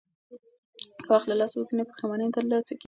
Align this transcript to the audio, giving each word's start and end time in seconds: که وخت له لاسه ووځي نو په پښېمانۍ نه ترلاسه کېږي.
که 1.03 1.09
وخت 1.13 1.25
له 1.29 1.35
لاسه 1.39 1.55
ووځي 1.55 1.73
نو 1.77 1.87
په 1.87 1.93
پښېمانۍ 1.95 2.25
نه 2.27 2.35
ترلاسه 2.37 2.71
کېږي. 2.73 2.79